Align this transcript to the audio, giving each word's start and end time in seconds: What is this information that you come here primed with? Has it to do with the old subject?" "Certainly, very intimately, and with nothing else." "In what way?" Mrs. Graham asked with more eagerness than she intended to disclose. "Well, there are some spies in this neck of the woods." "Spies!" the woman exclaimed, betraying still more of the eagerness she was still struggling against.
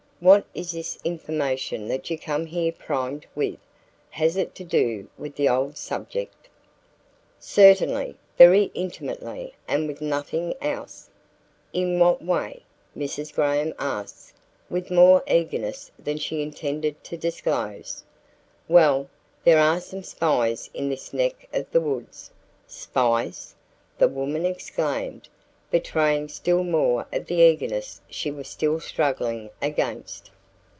What 0.23 0.45
is 0.53 0.71
this 0.73 0.99
information 1.03 1.87
that 1.87 2.11
you 2.11 2.17
come 2.19 2.45
here 2.45 2.71
primed 2.71 3.25
with? 3.33 3.57
Has 4.11 4.37
it 4.37 4.53
to 4.53 4.63
do 4.63 5.09
with 5.17 5.35
the 5.35 5.49
old 5.49 5.77
subject?" 5.77 6.47
"Certainly, 7.39 8.15
very 8.37 8.65
intimately, 8.75 9.55
and 9.67 9.87
with 9.87 9.99
nothing 9.99 10.53
else." 10.61 11.09
"In 11.73 11.97
what 11.97 12.23
way?" 12.23 12.61
Mrs. 12.95 13.33
Graham 13.33 13.73
asked 13.79 14.35
with 14.69 14.91
more 14.91 15.23
eagerness 15.27 15.89
than 15.97 16.19
she 16.19 16.43
intended 16.43 17.03
to 17.05 17.17
disclose. 17.17 18.03
"Well, 18.67 19.09
there 19.43 19.57
are 19.57 19.81
some 19.81 20.03
spies 20.03 20.69
in 20.71 20.87
this 20.89 21.13
neck 21.13 21.49
of 21.51 21.65
the 21.71 21.81
woods." 21.81 22.29
"Spies!" 22.67 23.55
the 23.97 24.07
woman 24.07 24.45
exclaimed, 24.45 25.29
betraying 25.71 26.27
still 26.27 26.65
more 26.65 27.07
of 27.13 27.25
the 27.27 27.35
eagerness 27.35 28.01
she 28.09 28.29
was 28.29 28.45
still 28.49 28.77
struggling 28.77 29.49
against. 29.61 30.29